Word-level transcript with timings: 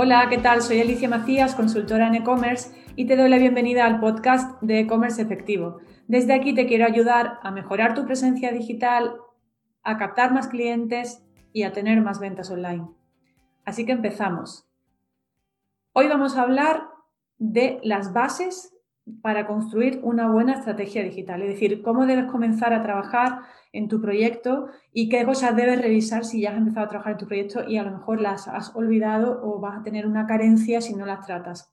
Hola, 0.00 0.28
¿qué 0.30 0.38
tal? 0.38 0.62
Soy 0.62 0.80
Alicia 0.80 1.08
Macías, 1.08 1.56
consultora 1.56 2.06
en 2.06 2.14
e-commerce 2.14 2.70
y 2.94 3.06
te 3.06 3.16
doy 3.16 3.28
la 3.28 3.36
bienvenida 3.36 3.84
al 3.84 3.98
podcast 3.98 4.62
de 4.62 4.78
e-commerce 4.78 5.20
efectivo. 5.20 5.80
Desde 6.06 6.34
aquí 6.34 6.54
te 6.54 6.66
quiero 6.68 6.86
ayudar 6.86 7.40
a 7.42 7.50
mejorar 7.50 7.94
tu 7.94 8.06
presencia 8.06 8.52
digital, 8.52 9.16
a 9.82 9.96
captar 9.98 10.32
más 10.32 10.46
clientes 10.46 11.26
y 11.52 11.64
a 11.64 11.72
tener 11.72 12.00
más 12.00 12.20
ventas 12.20 12.48
online. 12.48 12.86
Así 13.64 13.84
que 13.84 13.90
empezamos. 13.90 14.68
Hoy 15.94 16.06
vamos 16.06 16.36
a 16.36 16.42
hablar 16.42 16.84
de 17.38 17.80
las 17.82 18.12
bases 18.12 18.77
para 19.22 19.46
construir 19.46 20.00
una 20.02 20.28
buena 20.28 20.54
estrategia 20.54 21.02
digital, 21.02 21.42
es 21.42 21.48
decir, 21.48 21.82
cómo 21.82 22.06
debes 22.06 22.26
comenzar 22.26 22.72
a 22.72 22.82
trabajar 22.82 23.40
en 23.72 23.88
tu 23.88 24.00
proyecto 24.00 24.68
y 24.92 25.08
qué 25.08 25.24
cosas 25.24 25.54
debes 25.54 25.80
revisar 25.80 26.24
si 26.24 26.40
ya 26.40 26.50
has 26.50 26.56
empezado 26.56 26.86
a 26.86 26.88
trabajar 26.88 27.12
en 27.12 27.18
tu 27.18 27.26
proyecto 27.26 27.68
y 27.68 27.76
a 27.76 27.82
lo 27.82 27.92
mejor 27.92 28.20
las 28.20 28.48
has 28.48 28.74
olvidado 28.74 29.40
o 29.42 29.60
vas 29.60 29.78
a 29.78 29.82
tener 29.82 30.06
una 30.06 30.26
carencia 30.26 30.80
si 30.80 30.94
no 30.94 31.06
las 31.06 31.26
tratas. 31.26 31.72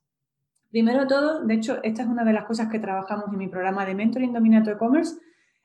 Primero 0.70 1.08
todo, 1.08 1.46
de 1.46 1.54
hecho, 1.54 1.80
esta 1.84 2.02
es 2.02 2.08
una 2.08 2.26
de 2.26 2.34
las 2.34 2.46
cosas 2.46 2.68
que 2.70 2.80
trabajamos 2.80 3.28
en 3.32 3.38
mi 3.38 3.48
programa 3.48 3.86
de 3.86 3.96
Mentoring 3.96 4.34
Dominato 4.34 4.72
E-Commerce, 4.72 5.16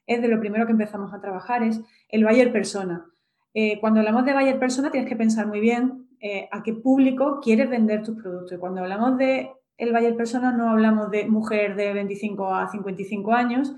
es 0.07 0.23
de 0.23 0.29
lo 0.29 0.41
primero 0.41 0.67
que 0.67 0.73
empezamos 0.73 1.13
a 1.13 1.21
trabajar, 1.21 1.63
es 1.63 1.81
el 2.09 2.25
buyer 2.25 2.53
persona. 2.53 3.07
Eh, 3.53 3.81
cuando 3.81 4.01
hablamos 4.01 4.25
de 4.25 4.35
buyer 4.35 4.59
persona 4.59 4.91
tienes 4.91 5.09
que 5.09 5.17
pensar 5.17 5.47
muy 5.47 5.61
bien 5.61 6.09
eh, 6.21 6.49
a 6.53 6.63
qué 6.63 6.75
público 6.75 7.41
quieres 7.43 7.69
vender 7.69 8.03
tus 8.03 8.17
productos. 8.17 8.53
Y 8.53 8.61
cuando 8.61 8.83
hablamos 8.83 9.19
de 9.19 9.51
el 9.81 9.93
buyer 9.93 10.15
persona 10.15 10.53
no 10.53 10.69
hablamos 10.69 11.11
de 11.11 11.27
mujer 11.27 11.75
de 11.75 11.95
25 11.95 12.55
a 12.55 12.69
55 12.69 13.33
años, 13.33 13.75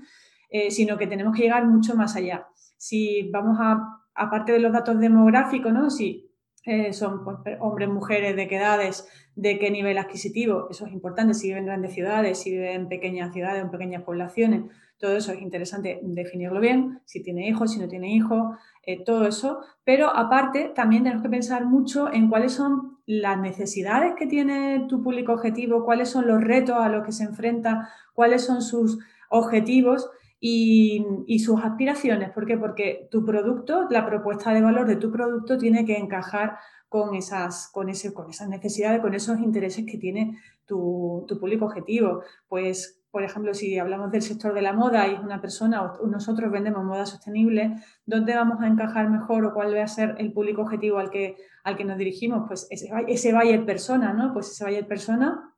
eh, 0.49 0.69
sino 0.69 0.97
que 0.97 1.07
tenemos 1.07 1.35
que 1.35 1.43
llegar 1.43 1.65
mucho 1.65 1.95
más 1.95 2.15
allá. 2.17 2.47
Si 2.77 3.29
vamos 3.31 3.57
a, 3.61 4.01
aparte 4.13 4.51
de 4.51 4.59
los 4.59 4.73
datos 4.73 4.99
demográficos, 4.99 5.71
¿no? 5.71 5.89
Si 5.89 6.29
eh, 6.65 6.93
son 6.93 7.23
pues, 7.23 7.37
hombres, 7.59 7.89
mujeres, 7.89 8.35
de 8.35 8.47
qué 8.47 8.57
edades, 8.57 9.07
de 9.35 9.59
qué 9.59 9.71
nivel 9.71 9.97
adquisitivo, 9.97 10.67
eso 10.69 10.85
es 10.85 10.93
importante, 10.93 11.33
si 11.33 11.47
viven 11.47 11.63
en 11.63 11.67
grandes 11.67 11.93
ciudades, 11.93 12.39
si 12.39 12.51
viven 12.51 12.81
en 12.81 12.87
pequeñas 12.87 13.33
ciudades, 13.33 13.61
en 13.61 13.71
pequeñas 13.71 14.03
poblaciones, 14.03 14.63
todo 14.97 15.17
eso 15.17 15.33
es 15.33 15.41
interesante 15.41 15.99
definirlo 16.01 16.61
bien, 16.61 17.01
si 17.03 17.21
tiene 17.21 17.49
hijos, 17.49 17.73
si 17.73 17.79
no 17.79 17.89
tiene 17.89 18.15
hijos, 18.15 18.57
eh, 18.83 19.03
todo 19.03 19.27
eso. 19.27 19.59
Pero 19.83 20.07
aparte, 20.15 20.71
también 20.73 21.03
tenemos 21.03 21.23
que 21.23 21.29
pensar 21.29 21.65
mucho 21.65 22.09
en 22.09 22.29
cuáles 22.29 22.53
son 22.53 22.99
las 23.05 23.37
necesidades 23.37 24.13
que 24.17 24.27
tiene 24.27 24.85
tu 24.87 25.03
público 25.03 25.33
objetivo, 25.33 25.83
cuáles 25.83 26.09
son 26.09 26.25
los 26.25 26.41
retos 26.41 26.77
a 26.77 26.87
los 26.87 27.05
que 27.05 27.11
se 27.11 27.25
enfrenta, 27.25 27.89
cuáles 28.13 28.45
son 28.45 28.61
sus 28.61 28.99
objetivos 29.29 30.09
y, 30.45 31.39
sus 31.39 31.63
aspiraciones. 31.63 32.31
¿Por 32.31 32.45
qué? 32.45 32.57
Porque 32.57 33.07
tu 33.09 33.23
producto, 33.23 33.87
la 33.89 34.05
propuesta 34.05 34.53
de 34.53 34.61
valor 34.61 34.85
de 34.85 34.97
tu 34.97 35.09
producto 35.09 35.57
tiene 35.57 35.85
que 35.85 35.97
encajar 35.97 36.57
con 36.89 37.15
esas, 37.15 37.69
con 37.71 37.87
ese, 37.87 38.13
con 38.13 38.29
esas 38.29 38.49
necesidades, 38.49 38.99
con 38.99 39.13
esos 39.13 39.39
intereses 39.39 39.85
que 39.89 39.97
tiene 39.97 40.37
tu, 40.65 41.23
tu 41.29 41.39
público 41.39 41.65
objetivo. 41.65 42.23
Pues 42.49 43.01
por 43.09 43.23
ejemplo, 43.23 43.53
si 43.53 43.79
hablamos 43.79 44.11
del 44.11 44.21
sector 44.21 44.53
de 44.53 44.61
la 44.61 44.73
moda 44.73 45.07
y 45.07 45.13
es 45.13 45.19
una 45.21 45.39
persona 45.39 45.81
o 45.83 46.07
nosotros 46.07 46.51
vendemos 46.51 46.83
moda 46.83 47.05
sostenible, 47.05 47.77
¿dónde 48.05 48.35
vamos 48.35 48.59
a 48.59 48.67
encajar 48.67 49.09
mejor 49.09 49.45
o 49.45 49.53
cuál 49.53 49.73
va 49.73 49.83
a 49.83 49.87
ser 49.87 50.15
el 50.17 50.33
público 50.33 50.63
objetivo 50.63 50.97
al 50.97 51.09
que, 51.09 51.37
al 51.63 51.77
que 51.77 51.85
nos 51.85 51.97
dirigimos? 51.97 52.45
Pues 52.47 52.67
ese, 52.69 52.91
ese 53.07 53.33
buyer 53.33 53.65
persona, 53.65 54.13
¿no? 54.13 54.33
Pues 54.33 54.51
ese 54.51 54.65
buyer 54.65 54.87
persona, 54.87 55.53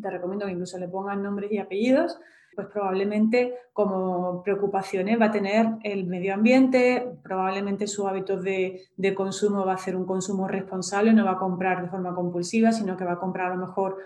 te 0.00 0.10
recomiendo 0.10 0.46
que 0.46 0.52
incluso 0.52 0.78
le 0.78 0.88
pongan 0.88 1.22
nombres 1.22 1.52
y 1.52 1.58
apellidos, 1.58 2.18
pues 2.56 2.66
probablemente 2.68 3.54
como 3.72 4.42
preocupaciones 4.42 5.20
va 5.20 5.26
a 5.26 5.30
tener 5.30 5.66
el 5.84 6.06
medio 6.06 6.34
ambiente, 6.34 7.06
probablemente 7.22 7.86
su 7.86 8.08
hábitos 8.08 8.42
de, 8.42 8.80
de, 8.96 9.14
consumo 9.14 9.64
va 9.64 9.74
a 9.74 9.78
ser 9.78 9.94
un 9.94 10.06
consumo 10.06 10.48
responsable, 10.48 11.12
no 11.12 11.26
va 11.26 11.32
a 11.32 11.38
comprar 11.38 11.82
de 11.82 11.88
forma 11.88 12.14
compulsiva, 12.14 12.72
sino 12.72 12.96
que 12.96 13.04
va 13.04 13.12
a 13.12 13.18
comprar 13.18 13.52
a 13.52 13.54
lo 13.54 13.66
mejor 13.66 13.98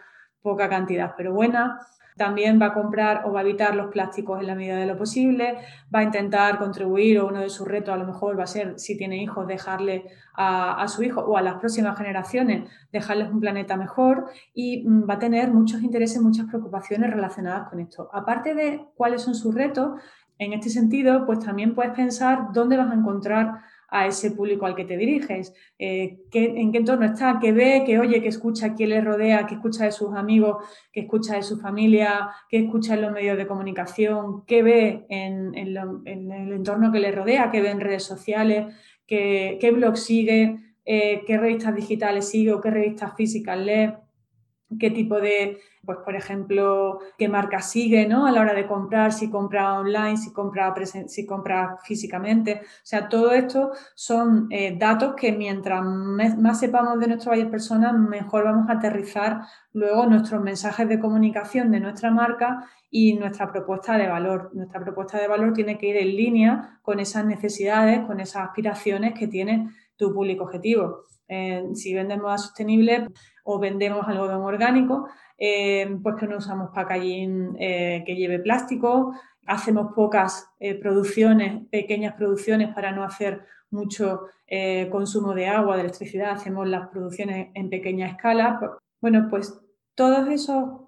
poca 0.43 0.69
cantidad, 0.69 1.15
pero 1.17 1.33
buena 1.33 1.81
también 2.17 2.61
va 2.61 2.67
a 2.67 2.75
comprar 2.75 3.23
o 3.25 3.33
va 3.33 3.41
a 3.41 3.43
evitar 3.43 3.75
los 3.75 3.91
plásticos 3.91 4.41
en 4.41 4.47
la 4.47 4.55
medida 4.55 4.77
de 4.77 4.87
lo 4.87 4.97
posible, 4.97 5.59
va 5.95 6.01
a 6.01 6.03
intentar 6.03 6.59
contribuir 6.59 7.19
o 7.21 7.29
uno 7.29 7.41
de 7.41 7.51
sus 7.51 7.67
retos 7.67 7.95
a 7.95 7.97
lo 7.97 8.07
mejor 8.07 8.39
va 8.39 8.45
a 8.45 8.47
ser, 8.47 8.79
si 8.79 8.97
tiene 8.97 9.23
hijos, 9.23 9.47
dejarle 9.47 10.05
a, 10.35 10.87
su 10.89 11.03
hijo 11.03 11.21
o 11.21 11.37
a 11.37 11.43
las 11.43 11.57
próximas 11.57 11.99
generaciones, 11.99 12.71
dejarles 12.93 13.31
un 13.31 13.41
planeta 13.41 13.77
mejor 13.77 14.27
y 14.55 14.89
mm, 14.89 15.09
va 15.09 15.15
a 15.15 15.19
tener 15.19 15.51
muchos 15.51 15.83
intereses, 15.83 16.21
muchas 16.23 16.47
preocupaciones 16.47 17.11
relacionadas 17.11 17.69
con 17.69 17.81
esto. 17.81 18.09
Aparte 18.13 18.55
de 18.55 18.87
cuáles 18.95 19.23
son 19.23 19.35
sus 19.35 19.55
retos, 19.55 20.01
en 20.39 20.55
este 20.55 20.71
sentido, 20.71 21.27
pues 21.27 21.39
también 21.41 21.75
puedes 21.75 21.93
pensar 21.93 22.49
dónde 22.55 22.79
vas 22.79 22.91
a 22.91 22.95
encontrar 22.95 23.61
a 23.91 24.07
ese 24.07 24.31
público 24.31 24.67
al 24.67 24.75
que 24.75 24.85
te 24.85 24.97
diriges, 24.97 25.53
eh, 25.79 26.19
en 26.33 26.73
qué 26.73 26.79
entorno 26.79 27.07
está, 27.07 27.39
qué 27.41 27.53
ve, 27.53 27.83
qué 27.85 27.99
oye, 27.99 28.23
qué 28.23 28.29
escucha, 28.29 28.75
quién 28.75 28.91
le 28.91 29.01
rodea, 29.01 29.47
qué 29.47 29.55
escucha 29.55 29.85
de 29.85 29.93
sus 29.93 30.15
amigos, 30.15 30.65
qué 30.93 31.01
escucha 31.01 31.37
de 31.37 31.43
su 31.43 31.59
familia, 31.59 32.31
qué 32.49 32.59
escucha 32.59 32.95
en 32.95 33.03
los 33.03 33.13
medios 33.13 33.37
de 33.37 33.47
comunicación, 33.47 34.45
qué 34.47 34.63
ve 34.63 35.07
en, 35.09 35.55
el 35.57 36.53
entorno 36.53 36.93
que 36.93 37.01
le 37.01 37.11
rodea, 37.13 37.51
qué 37.51 37.61
ve 37.61 37.71
en 37.71 37.81
redes 37.81 38.05
sociales, 38.05 38.75
qué, 39.07 39.59
qué 39.61 39.71
blog 39.73 39.97
sigue, 39.97 40.59
eh, 40.85 41.23
qué 41.27 41.37
revistas 41.37 41.75
digitales 41.75 42.29
sigue 42.29 42.53
o 42.53 42.61
qué 42.61 42.71
revistas 42.71 43.15
físicas 43.17 43.59
lee 43.59 43.91
qué 44.79 44.91
tipo 44.91 45.21
de, 45.21 45.61
pues 45.85 45.99
por 46.05 46.15
ejemplo, 46.15 47.01
qué 47.19 47.29
marca 47.29 47.61
sigue, 47.61 48.07
¿no? 48.07 48.27
A 48.27 48.33
la 48.33 48.41
hora 48.43 48.55
de 48.55 48.67
comprar, 48.67 49.13
si 49.13 49.31
compra 49.31 49.79
online, 49.79 50.17
si 50.17 50.33
compra, 50.33 50.75
si 51.07 51.27
compra 51.27 51.79
físicamente. 51.83 52.61
O 52.63 52.85
sea, 52.85 53.09
todo 53.09 53.33
esto 53.33 53.73
son 53.95 54.47
eh, 54.51 54.77
datos 54.79 55.15
que 55.15 55.33
mientras 55.33 55.83
más 55.83 56.61
sepamos 56.61 57.01
de 57.01 57.09
nuestro 57.09 57.33
buyer 57.33 57.51
persona, 57.51 57.93
mejor 57.93 58.45
vamos 58.45 58.69
a 58.69 58.75
aterrizar 58.75 59.43
luego 59.73 60.07
nuestros 60.07 60.43
mensajes 60.43 60.89
de 60.89 61.01
comunicación 61.01 61.71
de 61.71 61.81
nuestra 61.81 62.11
marca 62.11 62.69
y 62.91 63.15
nuestra 63.15 63.51
propuesta 63.51 63.97
de 63.97 64.09
valor. 64.09 64.51
Nuestra 64.55 64.81
propuesta 64.81 65.19
de 65.19 65.29
valor 65.29 65.53
tiene 65.53 65.79
que 65.79 65.89
ir 65.89 65.97
en 65.97 66.17
línea 66.17 66.81
con 66.83 67.01
esas 67.01 67.25
necesidades, 67.25 68.01
con 68.07 68.21
esas 68.21 68.49
aspiraciones 68.49 69.15
que 69.19 69.29
tiene 69.29 69.71
tu 69.97 70.13
público 70.13 70.45
objetivo. 70.45 71.05
Eh, 71.31 71.65
si 71.75 71.95
vendes 71.95 72.19
moda 72.19 72.39
sostenible 72.39 73.07
o 73.45 73.61
vendemos 73.61 74.07
algodón 74.09 74.43
orgánico, 74.43 75.09
eh, 75.39 75.97
pues 76.03 76.17
que 76.17 76.27
no 76.27 76.39
usamos 76.39 76.71
packaging 76.75 77.57
eh, 77.61 78.03
que 78.05 78.17
lleve 78.17 78.41
plástico, 78.41 79.15
hacemos 79.47 79.93
pocas 79.95 80.51
producciones, 80.83 81.67
pequeñas 81.71 82.15
producciones 82.15 82.75
para 82.75 82.93
no 82.93 83.03
hacer 83.05 83.43
mucho 83.71 84.23
consumo 84.91 85.35
de 85.35 85.47
agua, 85.47 85.77
de 85.77 85.83
electricidad, 85.83 86.31
hacemos 86.31 86.69
las 86.69 86.89
producciones 86.89 87.49
en 87.55 87.71
pequeña 87.71 88.07
escala. 88.07 88.61
Bueno, 89.01 89.27
pues 89.29 89.61
todos 89.97 90.29
esos 90.29 90.83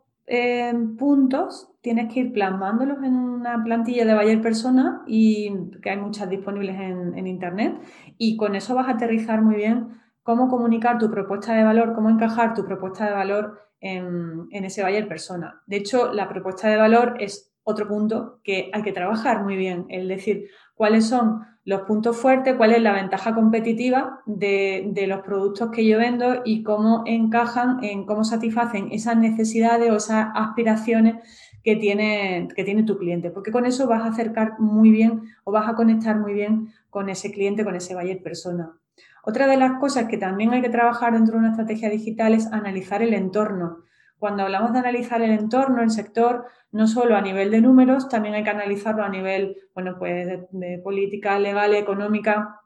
puntos 0.97 1.73
tienes 1.81 2.13
que 2.13 2.21
ir 2.21 2.33
plasmándolos 2.33 2.99
en 3.03 3.17
una 3.17 3.65
plantilla 3.65 4.05
de 4.05 4.15
Bayer 4.15 4.41
Persona 4.41 5.03
y 5.09 5.53
que 5.83 5.91
hay 5.91 5.97
muchas 5.97 6.29
disponibles 6.31 6.79
en 6.79 7.27
internet. 7.27 7.81
Y 8.19 8.37
con 8.37 8.55
eso 8.55 8.77
vas 8.77 8.87
a 8.87 8.93
aterrizar 8.93 9.43
muy 9.43 9.57
bien 9.57 10.02
cómo 10.23 10.49
comunicar 10.49 10.99
tu 10.99 11.11
propuesta 11.11 11.55
de 11.55 11.65
valor, 11.65 11.95
cómo 11.95 12.11
encajar 12.11 12.55
tu 12.55 12.65
propuesta 12.65 13.07
de 13.07 13.13
valor 13.13 13.59
en, 13.81 14.49
ese 14.53 14.83
buyer 14.83 15.09
persona. 15.09 15.61
De 15.67 15.77
hecho, 15.77 16.13
la 16.13 16.29
propuesta 16.29 16.69
de 16.69 16.77
valor 16.77 17.17
es 17.19 17.53
otro 17.65 17.89
punto 17.89 18.41
que 18.45 18.71
hay 18.73 18.83
que 18.83 18.93
trabajar 18.93 19.43
muy 19.43 19.57
bien, 19.57 19.87
es 19.89 20.07
decir, 20.09 20.49
cuáles 20.75 21.07
son 21.07 21.41
los 21.65 21.83
puntos 21.83 22.17
fuertes, 22.17 22.57
cuál 22.57 22.73
es 22.73 22.83
la 22.83 22.93
ventaja 22.93 23.35
competitiva 23.35 24.21
de, 24.27 24.93
los 25.07 25.21
productos 25.21 25.71
que 25.71 25.87
yo 25.87 25.99
vendo 25.99 26.43
y 26.45 26.65
cómo 26.65 27.05
encajan 27.07 27.83
en 27.85 28.05
cómo 28.05 28.25
satisfacen 28.25 28.91
esas 28.91 29.17
necesidades 29.17 29.91
o 29.91 29.97
esas 29.97 30.29
aspiraciones 30.35 31.17
que 31.63 31.77
tiene, 31.77 32.49
que 32.57 32.65
tiene 32.65 32.83
tu 32.83 32.99
cliente, 32.99 33.31
porque 33.31 33.53
con 33.53 33.65
eso 33.65 33.87
vas 33.87 34.03
a 34.03 34.09
acercar 34.09 34.59
muy 34.59 34.91
bien 34.91 35.23
o 35.45 35.53
vas 35.53 35.69
a 35.69 35.75
conectar 35.75 36.19
muy 36.19 36.33
bien 36.33 36.69
con 36.91 37.09
ese 37.09 37.31
cliente, 37.31 37.65
con 37.65 37.77
ese 37.77 37.95
buyer 37.95 38.21
persona. 38.21 38.73
Otra 39.23 39.47
de 39.47 39.57
las 39.57 39.79
cosas 39.79 40.09
que 40.09 40.19
también 40.19 40.53
hay 40.53 40.63
que 40.63 40.69
trabajar 40.69 41.13
dentro 41.13 41.35
de 41.35 41.41
una 41.41 41.51
estrategia 41.51 41.89
digital 41.89 42.35
es 42.35 42.53
analizar 42.53 43.03
el 43.03 43.15
entorno. 43.15 43.85
Cuando 44.19 44.43
hablamos 44.43 44.73
de 44.73 44.81
analizar 44.81 45.23
el 45.23 45.31
entorno, 45.31 45.83
el 45.83 45.91
sector, 45.91 46.47
no 46.73 46.87
solo 46.87 47.17
a 47.17 47.21
nivel 47.21 47.51
de 47.51 47.61
números, 47.61 48.09
también 48.09 48.35
hay 48.35 48.43
que 48.43 48.51
analizarlo 48.51 49.05
a 49.05 49.09
nivel, 49.09 49.57
bueno, 49.75 49.97
pues 49.99 50.27
de, 50.51 50.79
política 50.79 51.39
legal, 51.39 51.75
económica, 51.75 52.61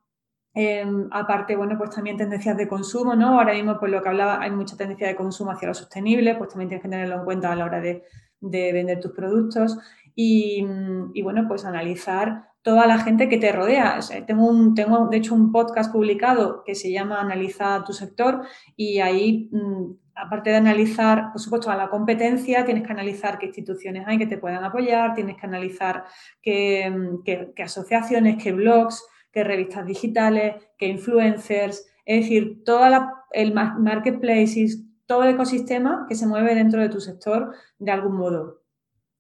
em, 0.55 1.09
aparte, 1.13 1.57
bueno, 1.57 1.77
pues 1.77 1.91
también 1.91 2.17
tendencias 2.17 2.57
de 2.57 2.69
consumo, 2.69 3.15
¿no? 3.15 3.39
Ahora 3.39 3.53
mismo, 3.53 3.79
pues 3.79 3.93
lo 3.93 4.03
que 4.03 4.09
hablaba, 4.09 4.41
hay 4.41 4.51
mucha 4.51 4.77
tendencia 4.77 5.09
de 5.09 5.17
consumo 5.17 5.51
hacia 5.51 5.69
lo 5.69 5.75
sostenible, 5.75 6.35
pues 6.37 6.51
también 6.51 6.69
tienes 6.69 6.83
que 6.83 6.89
tenerlo 6.89 7.17
en 7.17 7.25
cuenta 7.25 7.53
a 7.53 7.57
la 7.57 7.65
hora 7.67 7.81
de, 7.81 8.03
vender 8.41 9.01
tus 9.01 9.13
productos. 9.13 9.79
Y, 10.15 10.67
y, 11.15 11.23
bueno, 11.23 11.47
pues 11.49 11.65
analizar 11.65 12.51
toda 12.67 12.85
la 12.89 12.99
gente 12.99 13.29
que 13.29 13.39
te 13.39 13.53
rodea. 13.53 14.01
tengo, 14.27 15.07
de 15.09 15.17
hecho, 15.17 15.37
un 15.37 15.53
podcast 15.53 15.93
publicado 15.93 16.65
que 16.65 16.75
se 16.75 16.91
llama 16.91 17.21
Analiza 17.21 17.85
tu 17.85 17.93
sector 17.93 18.43
y 18.75 18.99
ahí, 18.99 19.49
mm, 19.53 19.93
aparte 20.17 20.51
de 20.51 20.57
analizar, 20.57 21.31
por 21.31 21.41
supuesto, 21.41 21.71
a 21.71 21.77
la 21.77 21.89
competencia, 21.89 22.65
tienes 22.65 22.85
que 22.85 22.93
analizar 22.93 23.39
qué 23.39 23.47
instituciones 23.47 24.03
hay 24.09 24.19
que 24.19 24.27
te 24.27 24.37
puedan 24.37 24.65
apoyar, 24.65 25.15
tienes 25.15 25.37
que 25.37 25.47
analizar 25.47 26.07
qué, 26.43 26.91
mm, 26.91 27.63
asociaciones, 27.63 28.43
qué 28.43 28.51
blogs, 28.51 29.07
qué 29.31 29.45
revistas 29.45 29.87
digitales, 29.87 30.57
qué 30.77 30.89
influencers, 30.89 31.87
es 32.05 32.23
decir, 32.23 32.65
toda 32.65 33.13
el 33.31 33.55
marketplace 33.55 34.67
todo 35.07 35.23
el 35.23 35.35
ecosistema 35.37 36.05
que 36.09 36.17
se 36.17 36.27
mueve 36.27 36.57
dentro 36.57 36.81
de 36.81 36.89
tu 36.89 37.01
sector 37.01 37.53
de 37.79 37.93
algún 37.93 38.17
modo. 38.17 38.63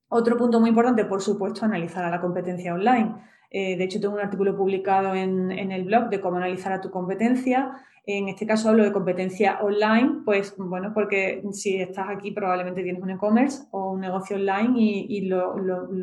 Otro 0.09 0.37
punto 0.37 0.59
muy 0.59 0.71
importante, 0.71 1.05
por 1.05 1.23
supuesto, 1.23 1.65
analizar 1.65 2.05
a 2.05 2.11
la 2.11 2.21
competencia 2.21 2.75
online. 2.75 3.15
Eh, 3.51 3.77
de 3.77 3.85
hecho, 3.85 4.01
tengo 4.01 4.15
un 4.15 4.21
artículo 4.21 4.57
publicado 4.57 5.15
en, 5.15 5.51
en, 5.51 5.73
el 5.73 5.85
blog 5.85 6.09
de 6.09 6.21
cómo 6.21 6.37
analizar 6.37 6.73
a 6.73 6.81
tu 6.81 6.91
competencia 6.91 7.73
en 8.09 8.29
este 8.29 8.47
caso 8.47 8.69
hablo 8.69 8.85
de 8.85 8.93
competencia 8.93 9.59
online, 9.61 10.21
pues 10.25 10.55
bueno, 10.57 10.93
porque 10.95 11.43
si 11.51 11.83
estás 11.83 12.07
aquí 12.09 12.31
probablemente 12.31 12.85
tienes 12.85 13.03
un 13.03 13.11
e-commerce 13.11 13.65
o 13.73 13.91
un 13.91 14.01
negocio 14.01 14.37
online 14.37 14.75
y, 14.77 15.23
lo, 15.23 15.57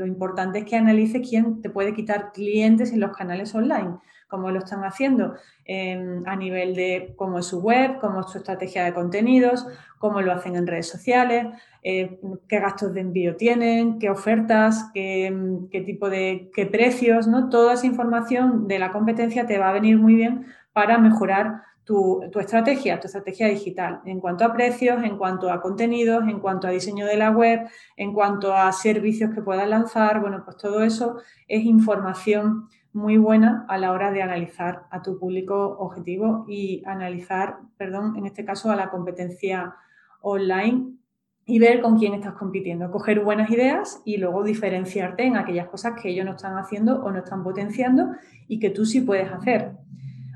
importante 0.05 0.59
es 0.59 0.65
que 0.65 0.75
analices 0.75 1.27
quién 1.27 1.61
te 1.61 1.69
puede 1.69 1.93
quitar 1.93 2.33
clientes 2.33 2.91
en 2.91 2.99
los 2.99 3.15
canales 3.15 3.55
online, 3.55 3.99
cómo 4.27 4.51
lo 4.51 4.59
están 4.59 4.83
haciendo 4.83 5.35
em, 5.63 6.23
a 6.25 6.35
nivel 6.35 6.75
de 6.75 7.13
cómo 7.15 7.39
es 7.39 7.45
su 7.45 7.61
web, 7.61 7.97
cómo 8.01 8.19
es 8.19 8.31
su 8.31 8.37
estrategia 8.37 8.83
de 8.83 8.93
contenidos, 8.93 9.65
cómo 9.97 10.19
lo 10.19 10.33
hacen 10.33 10.57
en 10.57 10.67
redes 10.67 10.89
sociales, 10.89 11.47
eh, 11.83 12.19
qué 12.49 12.59
gastos 12.59 12.93
de 12.93 12.99
envío 12.99 13.37
tienen, 13.37 13.97
qué 13.99 14.09
ofertas, 14.09 14.91
qué, 14.93 15.33
qué 15.71 15.79
tipo 15.79 16.09
de 16.09 16.51
qué 16.53 16.65
precios, 16.65 17.29
¿no? 17.29 17.47
Toda 17.47 17.75
esa 17.75 17.85
información 17.85 18.67
de 18.67 18.79
la 18.79 18.91
competencia 18.91 19.47
te 19.47 19.57
va 19.57 19.69
a 19.69 19.73
venir 19.73 19.97
muy 19.97 20.15
bien 20.15 20.47
para 20.73 20.97
mejorar 20.97 21.61
tu, 21.83 22.23
estrategia, 22.39 22.99
tu 22.99 23.07
estrategia 23.07 23.47
digital, 23.47 24.01
en 24.05 24.19
cuanto 24.19 24.45
a 24.45 24.53
precios, 24.53 25.03
en 25.03 25.17
cuanto 25.17 25.51
a 25.51 25.61
contenidos, 25.61 26.23
en 26.27 26.39
cuanto 26.39 26.67
a 26.67 26.71
diseño 26.71 27.05
de 27.05 27.17
la 27.17 27.31
web, 27.31 27.67
en 27.97 28.13
cuanto 28.13 28.53
a 28.53 28.71
servicios 28.71 29.31
que 29.33 29.41
puedas 29.41 29.67
lanzar. 29.67 30.21
Bueno, 30.21 30.43
pues 30.45 30.57
todo 30.57 30.83
eso 30.83 31.17
es 31.47 31.63
información 31.65 32.69
muy 32.93 33.17
buena 33.17 33.65
a 33.67 33.77
la 33.77 33.91
hora 33.91 34.11
de 34.11 34.21
analizar 34.21 34.83
a 34.91 35.01
tu 35.01 35.17
público 35.19 35.77
objetivo 35.79 36.45
y 36.47 36.83
analizar, 36.85 37.57
perdón, 37.75 38.15
en 38.17 38.27
este 38.27 38.45
caso 38.45 38.71
a 38.71 38.75
la 38.75 38.89
competencia 38.89 39.75
online 40.21 40.93
y 41.45 41.59
ver 41.59 41.81
con 41.81 41.97
quién 41.97 42.13
estás 42.13 42.33
compitiendo, 42.35 42.89
coger 42.91 43.19
buenas 43.19 43.49
ideas 43.49 44.01
y 44.05 44.17
luego 44.17 44.43
diferenciarte 44.43 45.23
en 45.23 45.35
aquellas 45.35 45.67
cosas 45.67 45.99
que 46.01 46.09
ellos 46.09 46.25
no 46.25 46.35
están 46.35 46.57
haciendo 46.57 47.03
o 47.03 47.11
no 47.11 47.19
están 47.19 47.43
potenciando 47.43 48.11
y 48.47 48.59
que 48.59 48.69
tú 48.69 48.85
sí 48.85 49.01
puedes 49.01 49.29
hacer. 49.29 49.73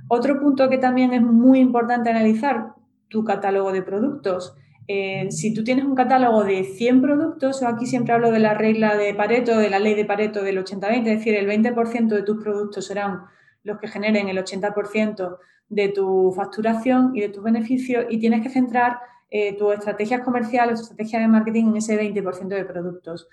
Otro 0.08 0.40
punto 0.40 0.70
que 0.70 0.78
también 0.78 1.14
es 1.14 1.22
muy 1.22 1.60
importante 1.60 2.10
analizar, 2.10 2.74
tu 3.10 3.24
catálogo 3.24 3.72
de 3.72 3.82
productos. 3.82 4.56
Eh, 4.88 5.28
si 5.32 5.54
tú 5.54 5.64
tienes 5.64 5.86
un 5.86 5.96
catálogo 5.96 6.44
de 6.44 6.64
100 6.64 7.02
productos, 7.02 7.62
o 7.62 7.68
aquí 7.68 7.86
siempre 7.86 8.14
hablo 8.14 8.32
de 8.32 8.40
la 8.40 8.54
regla 8.54 8.96
de 8.96 9.14
Pareto, 9.14 9.58
de 9.58 9.70
la 9.70 9.80
ley 9.80 9.96
de 9.96 10.06
Pareto 10.06 10.44
del 10.44 10.58
80-20, 10.64 11.00
es 11.00 11.20
decir, 11.20 11.36
el 11.36 11.48
20% 11.48 12.08
de 12.08 12.24
tus 12.24 12.42
productos 12.42 12.86
serán 12.86 13.24
los 13.64 13.80
que 13.80 13.88
generen 13.90 14.30
el 14.30 14.38
80% 14.38 15.38
de 15.70 15.90
tu 15.90 16.32
facturación 16.34 17.12
y 17.16 17.22
de 17.22 17.30
tus 17.30 17.44
beneficios 17.44 18.06
y 18.10 18.20
tienes 18.20 18.42
que 18.42 18.50
centrar 18.50 19.00
eh, 19.30 19.58
tu 19.58 19.72
estrategia 19.74 20.24
comercial, 20.24 20.70
tu 20.70 20.82
estrategia 20.82 21.20
de 21.20 21.28
marketing 21.28 21.66
en 21.66 21.78
ese 21.78 22.00
20% 22.00 22.48
de 22.48 22.64
productos. 22.64 23.28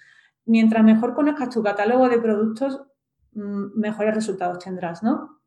Mientras 0.45 0.83
mejor 0.83 1.15
conozcas 1.15 1.51
tu 1.51 1.63
catálogo 1.63 2.09
de 2.09 2.19
productos, 2.19 2.83
mm, 3.33 3.79
mejores 3.79 4.15
resultados 4.15 4.59
tendrás, 4.59 5.05
¿no? 5.05 5.39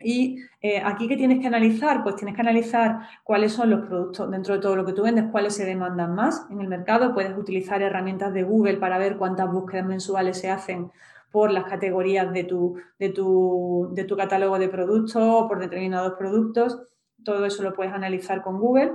Y 0.00 0.40
eh, 0.60 0.82
aquí, 0.84 1.08
¿qué 1.08 1.16
tienes 1.16 1.40
que 1.40 1.46
analizar? 1.46 2.02
Pues 2.02 2.16
tienes 2.16 2.34
que 2.34 2.40
analizar 2.40 3.00
cuáles 3.22 3.52
son 3.52 3.70
los 3.70 3.86
productos 3.86 4.30
dentro 4.30 4.54
de 4.54 4.60
todo 4.60 4.76
lo 4.76 4.84
que 4.84 4.92
tú 4.92 5.02
vendes, 5.02 5.26
cuáles 5.30 5.54
se 5.54 5.64
demandan 5.64 6.14
más 6.14 6.46
en 6.50 6.60
el 6.60 6.68
mercado. 6.68 7.14
Puedes 7.14 7.36
utilizar 7.36 7.80
herramientas 7.80 8.34
de 8.34 8.42
Google 8.42 8.76
para 8.78 8.98
ver 8.98 9.16
cuántas 9.16 9.50
búsquedas 9.50 9.86
mensuales 9.86 10.38
se 10.38 10.50
hacen 10.50 10.90
por 11.30 11.50
las 11.50 11.64
categorías 11.64 12.32
de 12.32 12.44
tu, 12.44 12.76
de 12.98 13.08
tu, 13.08 13.90
de 13.92 14.04
tu 14.04 14.16
catálogo 14.16 14.58
de 14.58 14.68
productos 14.68 15.22
o 15.22 15.48
por 15.48 15.58
determinados 15.58 16.14
productos. 16.14 16.80
Todo 17.24 17.44
eso 17.46 17.62
lo 17.62 17.72
puedes 17.72 17.92
analizar 17.92 18.42
con 18.42 18.58
Google 18.58 18.92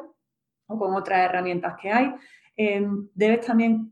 o 0.68 0.78
con 0.78 0.94
otras 0.94 1.20
herramientas 1.20 1.76
que 1.82 1.92
hay. 1.92 2.14
Em, 2.56 3.10
debes 3.14 3.46
también 3.46 3.92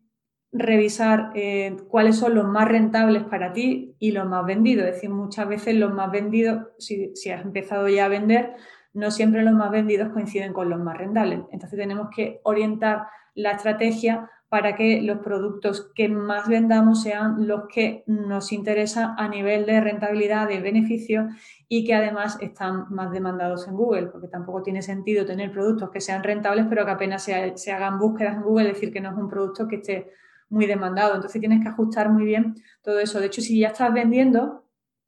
revisar 0.51 1.31
eh, 1.35 1.75
cuáles 1.89 2.17
son 2.17 2.35
los 2.35 2.45
más 2.45 2.67
rentables 2.67 3.23
para 3.23 3.53
ti 3.53 3.95
y 3.99 4.11
los 4.11 4.25
más 4.27 4.45
vendidos. 4.45 4.88
Es 4.88 4.95
decir, 4.95 5.09
muchas 5.09 5.47
veces 5.47 5.75
los 5.75 5.94
más 5.94 6.11
vendidos, 6.11 6.67
si, 6.77 7.11
has 7.31 7.44
empezado 7.44 7.88
ya 7.89 8.05
a 8.05 8.09
vender, 8.09 8.55
no 8.94 9.11
siempre 9.11 9.44
los 9.44 9.53
más 9.53 9.71
vendidos 9.71 10.09
coinciden 10.13 10.53
con 10.53 10.69
los 10.69 10.79
más 10.79 10.97
rentables. 10.97 11.41
Entonces 11.51 11.77
tenemos 11.77 12.09
que 12.15 12.39
orientar 12.44 13.07
la 13.35 13.51
estrategia 13.51 14.31
para 14.49 14.77
que 14.77 15.01
los 15.01 15.19
productos 15.19 15.91
que 15.94 16.07
más 16.07 16.47
vendamos 16.47 17.03
sean 17.03 17.47
los 17.47 17.67
que 17.67 18.05
nos 18.07 18.53
interesan 18.53 19.13
a 19.17 19.27
nivel 19.27 19.65
de 19.65 19.81
rentabilidad, 19.81 20.47
de 20.47 20.61
beneficio 20.61 21.27
y 21.67 21.83
que 21.83 21.94
además 21.94 22.38
están 22.39 22.85
más 22.89 23.11
demandados 23.11 23.67
en 23.67 23.75
Google, 23.75 24.07
porque 24.07 24.29
tampoco 24.29 24.63
tiene 24.63 24.81
sentido 24.81 25.25
tener 25.25 25.51
productos 25.51 25.89
que 25.89 25.99
sean 25.99 26.23
rentables 26.23 26.65
pero 26.69 26.85
que 26.85 26.91
apenas 26.91 27.23
se, 27.23 27.57
se 27.57 27.73
hagan 27.73 27.99
búsquedas 27.99 28.38
en 28.38 28.44
Google, 28.44 28.69
es 28.69 28.75
decir, 28.75 28.94
que 28.94 29.01
no 29.01 29.09
es 29.11 29.17
un 29.17 29.27
producto 29.27 29.67
que 29.67 29.75
esté 29.75 30.13
muy 30.49 30.65
demandado. 30.65 31.15
Entonces 31.15 31.39
tienes 31.39 31.61
que 31.61 31.69
ajustar 31.69 32.09
muy 32.09 32.25
bien 32.25 32.55
todo 32.81 32.99
eso. 32.99 33.19
De 33.19 33.27
hecho, 33.27 33.41
si 33.41 33.59
ya 33.59 33.69
estás 33.69 33.94
vendiendo, 33.94 34.65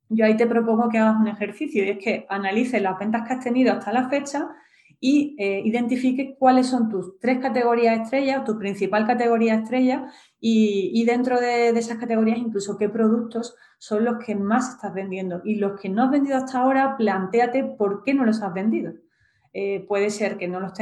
yo 0.10 0.26
ahí 0.26 0.36
te 0.36 0.48
propongo 0.48 0.90
que 0.90 0.98
hagas 0.98 1.20
un 1.20 1.28
ejercicio 1.28 1.84
y 1.84 1.90
es 1.90 1.98
que 2.00 2.26
analices 2.30 2.82
las 2.82 2.98
ventas 2.98 3.28
que 3.28 3.34
has 3.34 3.44
tenido 3.44 3.74
hasta 3.74 3.94
la 3.94 4.10
fecha 4.10 4.50
y 5.00 5.36
eh, 5.40 5.62
identifiques 5.64 6.36
cuáles 6.38 6.68
son 6.68 6.90
tus 6.90 7.20
tres 7.20 7.40
categorías 7.40 8.02
estrellas, 8.02 8.44
tu 8.44 8.58
principal 8.58 9.08
categoría 9.08 9.56
estrella 9.56 10.12
y, 10.42 11.06
dentro 11.06 11.40
de, 11.40 11.72
de, 11.72 11.80
esas 11.80 11.98
categorías 11.98 12.38
incluso 12.38 12.78
qué 12.78 12.90
productos 12.90 13.56
son 13.78 14.04
los 14.04 14.24
que 14.26 14.36
más 14.36 14.76
estás 14.76 14.94
vendiendo 14.94 15.42
y 15.46 15.56
los 15.56 15.80
que 15.80 15.90
no 15.90 16.04
has 16.04 16.12
vendido 16.12 16.36
hasta 16.36 16.60
ahora, 16.60 16.98
planteate 16.98 17.64
por 17.64 18.04
qué 18.04 18.14
no 18.14 18.26
los 18.26 18.42
has 18.42 18.54
vendido. 18.54 18.94
Eh, 19.54 19.86
puede 19.88 20.12
ser 20.12 20.38
que 20.38 20.48
no 20.48 20.60
los 20.60 20.74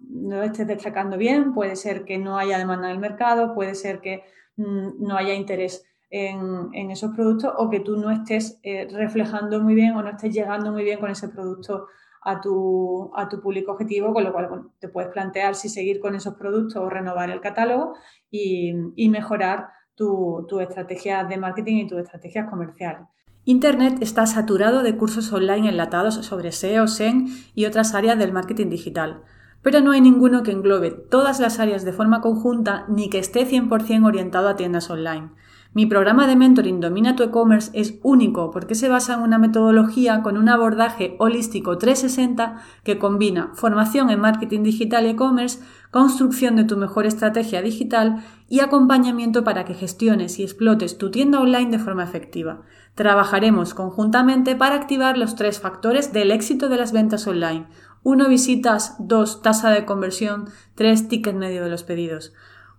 no 0.00 0.42
estés 0.42 0.66
destacando 0.66 1.18
bien, 1.18 1.52
puede 1.52 1.76
ser 1.76 2.04
que 2.04 2.18
no 2.18 2.38
haya 2.38 2.58
demanda 2.58 2.88
en 2.88 2.94
el 2.94 3.00
mercado, 3.00 3.54
puede 3.54 3.74
ser 3.74 4.00
que 4.00 4.24
mm, 4.56 5.04
no 5.06 5.16
haya 5.16 5.34
interés 5.34 5.84
en, 6.10 6.90
esos 6.90 7.10
productos 7.14 7.52
o 7.58 7.68
que 7.68 7.80
tú 7.80 7.96
no 7.96 8.10
estés 8.10 8.60
eh, 8.62 8.86
reflejando 8.90 9.60
muy 9.60 9.74
bien 9.74 9.96
o 9.96 10.02
no 10.02 10.10
estés 10.10 10.32
llegando 10.32 10.70
muy 10.70 10.84
bien 10.84 11.00
con 11.00 11.10
ese 11.10 11.28
producto 11.28 11.88
a 12.22 12.40
tu, 12.40 13.10
a 13.16 13.28
tu 13.28 13.40
público 13.40 13.72
objetivo, 13.72 14.12
con 14.14 14.24
lo 14.24 14.32
cual 14.32 14.70
te 14.78 14.88
puedes 14.88 15.10
plantear 15.10 15.54
si 15.54 15.68
seguir 15.68 16.00
con 16.00 16.14
esos 16.14 16.34
productos 16.34 16.76
o 16.76 16.88
renovar 16.88 17.30
el 17.30 17.40
catálogo 17.40 17.94
y, 18.30 18.72
mejorar 19.08 19.68
tu, 19.94 20.46
tu 20.48 20.60
estrategia 20.60 21.24
de 21.24 21.36
marketing 21.36 21.76
y 21.76 21.86
tus 21.86 21.98
estrategias 21.98 22.48
comerciales. 22.48 23.06
Internet 23.46 23.98
está 24.00 24.24
saturado 24.24 24.82
de 24.82 24.96
cursos 24.96 25.30
online 25.30 25.68
enlatados 25.68 26.14
sobre 26.14 26.50
SEO, 26.50 26.88
SEM 26.88 27.28
y 27.54 27.66
otras 27.66 27.94
áreas 27.94 28.18
del 28.18 28.32
marketing 28.32 28.70
digital, 28.70 29.20
pero 29.60 29.82
no 29.82 29.90
hay 29.90 30.00
ninguno 30.00 30.42
que 30.42 30.52
englobe 30.52 30.90
todas 30.90 31.40
las 31.40 31.58
áreas 31.58 31.84
de 31.84 31.92
forma 31.92 32.22
conjunta 32.22 32.86
ni 32.88 33.10
que 33.10 33.18
esté 33.18 33.46
100% 33.46 34.06
orientado 34.06 34.48
a 34.48 34.56
tiendas 34.56 34.88
online. 34.88 35.28
Mi 35.74 35.86
programa 35.86 36.28
de 36.28 36.36
mentoring 36.36 36.80
Domina 36.80 37.16
tu 37.16 37.24
e-commerce 37.24 37.70
es 37.74 37.98
único 38.04 38.52
porque 38.52 38.76
se 38.76 38.88
basa 38.88 39.14
en 39.14 39.20
una 39.20 39.38
metodología 39.38 40.22
con 40.22 40.36
un 40.36 40.48
abordaje 40.48 41.16
holístico 41.18 41.78
360 41.78 42.62
que 42.84 42.96
combina 42.98 43.50
formación 43.54 44.08
en 44.10 44.20
marketing 44.20 44.62
digital 44.62 45.04
e-commerce, 45.04 45.58
construcción 45.90 46.54
de 46.54 46.62
tu 46.62 46.76
mejor 46.76 47.06
estrategia 47.06 47.60
digital 47.60 48.22
y 48.48 48.60
acompañamiento 48.60 49.42
para 49.42 49.64
que 49.64 49.74
gestiones 49.74 50.38
y 50.38 50.44
explotes 50.44 50.96
tu 50.96 51.10
tienda 51.10 51.40
online 51.40 51.72
de 51.72 51.80
forma 51.80 52.04
efectiva. 52.04 52.62
Trabajaremos 52.94 53.74
conjuntamente 53.74 54.54
para 54.54 54.76
activar 54.76 55.18
los 55.18 55.34
tres 55.34 55.58
factores 55.58 56.12
del 56.12 56.30
éxito 56.30 56.68
de 56.68 56.76
las 56.76 56.92
ventas 56.92 57.26
online. 57.26 57.66
1. 58.04 58.28
Visitas, 58.28 58.96
2. 59.00 59.42
Tasa 59.42 59.70
de 59.70 59.84
conversión, 59.84 60.48
3. 60.76 61.08
Ticket 61.08 61.34
medio 61.34 61.64
de 61.64 61.70
los 61.70 61.82
pedidos. 61.82 62.32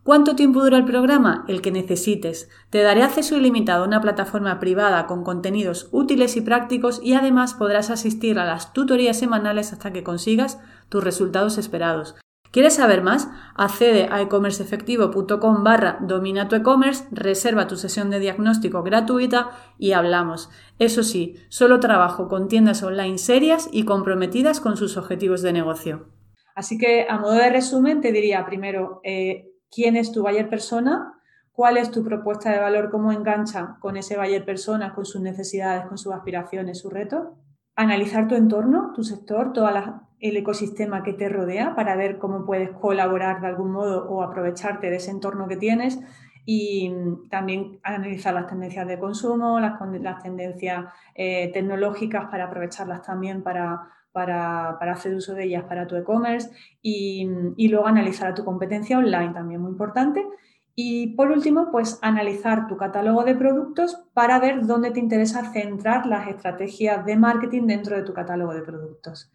¿Cuánto 0.03 0.35
tiempo 0.35 0.63
dura 0.63 0.77
el 0.77 0.85
programa? 0.85 1.43
El 1.47 1.61
que 1.61 1.71
necesites. 1.71 2.47
Te 2.69 2.83
daré 2.83 3.01
acceso 3.01 3.35
ilimitado 3.35 3.83
a 3.83 3.87
una 3.87 4.01
plataforma 4.01 4.59
privada 4.59 5.07
con 5.07 5.23
contenidos 5.23 5.89
útiles 5.91 6.37
y 6.37 6.41
prácticos 6.41 7.01
y 7.03 7.15
además 7.15 7.55
podrás 7.55 7.89
asistir 7.89 8.37
a 8.37 8.45
las 8.45 8.71
tutorías 8.71 9.17
semanales 9.17 9.73
hasta 9.73 9.91
que 9.91 10.03
consigas 10.03 10.59
tus 10.89 11.03
resultados 11.03 11.57
esperados. 11.57 12.15
¿Quieres 12.55 12.75
saber 12.75 13.03
más? 13.03 13.29
Accede 13.53 14.07
a 14.09 14.21
ecommerceefectivo.com 14.21 15.63
barra 15.65 15.97
domina 15.99 16.47
tu 16.47 16.55
e-commerce, 16.55 17.05
reserva 17.11 17.67
tu 17.67 17.75
sesión 17.75 18.09
de 18.09 18.19
diagnóstico 18.19 18.81
gratuita 18.81 19.49
y 19.77 19.91
hablamos. 19.91 20.49
Eso 20.79 21.03
sí, 21.03 21.35
solo 21.49 21.81
trabajo 21.81 22.29
con 22.29 22.47
tiendas 22.47 22.81
online 22.81 23.17
serias 23.17 23.67
y 23.73 23.83
comprometidas 23.83 24.61
con 24.61 24.77
sus 24.77 24.95
objetivos 24.95 25.41
de 25.41 25.51
negocio. 25.51 26.05
Así 26.55 26.77
que 26.77 27.05
a 27.09 27.17
modo 27.17 27.33
de 27.33 27.49
resumen 27.49 27.99
te 27.99 28.13
diría 28.13 28.45
primero, 28.45 29.01
eh, 29.03 29.51
quién 29.69 29.97
es 29.97 30.13
tu 30.13 30.21
buyer 30.21 30.49
persona, 30.49 31.11
cuál 31.51 31.75
es 31.75 31.91
tu 31.91 32.05
propuesta 32.05 32.51
de 32.51 32.59
valor, 32.59 32.89
cómo 32.89 33.11
engancha 33.11 33.75
con 33.81 33.97
ese 33.97 34.15
buyer 34.15 34.45
persona, 34.45 34.95
con 34.95 35.03
sus 35.03 35.19
necesidades, 35.19 35.87
con 35.87 35.97
sus 35.97 36.13
aspiraciones, 36.13 36.79
sus 36.79 36.93
retos. 36.93 37.27
Analizar 37.75 38.29
tu 38.29 38.35
entorno, 38.35 38.93
tu 38.95 39.03
sector, 39.03 39.51
todo 39.51 39.67
el 40.19 40.37
ecosistema 40.37 41.03
que 41.03 41.13
te 41.13 41.29
rodea 41.29 41.75
para 41.75 41.95
ver 41.95 42.17
cómo 42.17 42.45
puedes 42.45 42.71
colaborar 42.71 43.41
de 43.41 43.47
algún 43.47 43.71
modo 43.71 44.09
o 44.09 44.23
aprovecharte 44.23 44.89
de 44.89 44.97
ese 44.97 45.11
entorno 45.11 45.47
que 45.47 45.57
tienes 45.57 45.99
y 46.45 46.93
también 47.29 47.79
analizar 47.83 48.33
las 48.33 48.47
tendencias 48.47 48.87
de 48.87 48.99
consumo, 48.99 49.59
las, 49.59 49.79
tendencias 50.21 50.85
eh, 51.15 51.51
tecnológicas 51.51 52.25
para 52.29 52.45
aprovecharlas 52.45 53.01
también 53.01 53.41
para, 53.41 53.89
para, 54.11 54.77
hacer 54.91 55.15
uso 55.15 55.33
de 55.33 55.45
ellas 55.45 55.63
para 55.63 55.87
tu 55.87 55.95
e-commerce 55.95 56.49
y, 56.81 57.27
y, 57.57 57.67
luego 57.67 57.87
analizar 57.87 58.29
a 58.29 58.35
tu 58.35 58.45
competencia 58.45 58.97
online, 58.99 59.33
también 59.33 59.59
muy 59.59 59.71
importante. 59.71 60.23
Y 60.75 61.15
por 61.15 61.31
último, 61.31 61.69
pues 61.71 61.99
analizar 62.01 62.67
tu 62.67 62.77
catálogo 62.77 63.23
de 63.23 63.33
productos 63.33 64.03
para 64.13 64.39
ver 64.39 64.65
dónde 64.65 64.91
te 64.91 64.99
interesa 64.99 65.51
centrar 65.51 66.05
las 66.05 66.27
estrategias 66.27 67.05
de 67.05 67.15
marketing 67.15 67.65
dentro 67.65 67.95
de 67.95 68.03
tu 68.03 68.13
catálogo 68.13 68.53
de 68.53 68.61
productos. 68.61 69.31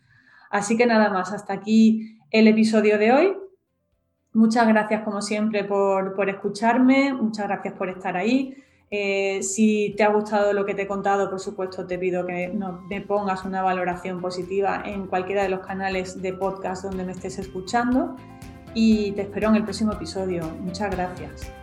Así 0.50 0.76
que 0.76 0.84
nada 0.84 1.08
más, 1.08 1.32
hasta 1.32 1.54
aquí 1.54 2.18
el 2.30 2.48
episodio 2.48 2.98
de 2.98 3.12
hoy. 3.12 3.36
Muchas 4.32 4.68
gracias 4.68 5.02
como 5.02 5.22
siempre 5.22 5.64
por, 5.64 6.14
por 6.14 6.28
escucharme, 6.28 7.14
muchas 7.14 7.48
gracias 7.48 7.74
por 7.74 7.88
estar 7.88 8.16
ahí. 8.16 8.54
Eh, 8.92 9.42
si 9.42 9.94
te 9.96 10.02
ha 10.02 10.08
gustado 10.08 10.52
lo 10.52 10.66
que 10.66 10.74
te 10.74 10.82
he 10.82 10.86
contado, 10.86 11.30
por 11.30 11.38
supuesto, 11.38 11.86
te 11.86 11.96
pido 11.96 12.26
que 12.26 12.52
me 12.88 13.00
pongas 13.00 13.44
una 13.44 13.62
valoración 13.62 14.20
positiva 14.20 14.82
en 14.84 15.06
cualquiera 15.06 15.44
de 15.44 15.48
los 15.48 15.60
canales 15.60 16.20
de 16.20 16.32
podcast 16.32 16.84
donde 16.84 17.04
me 17.04 17.12
estés 17.12 17.38
escuchando 17.38 18.16
y 18.74 19.12
te 19.12 19.22
espero 19.22 19.48
en 19.48 19.56
el 19.56 19.62
próximo 19.64 19.92
episodio. 19.92 20.42
Muchas 20.60 20.90
gracias. 20.90 21.59